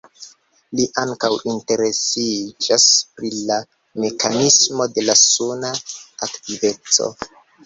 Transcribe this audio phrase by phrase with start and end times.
[0.77, 2.85] Li ankaŭ interesiĝas
[3.19, 3.59] pri la
[4.07, 5.73] mekanismoj de la suna
[6.31, 7.11] aktiveco.